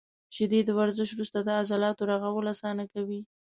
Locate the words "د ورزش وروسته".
0.65-1.39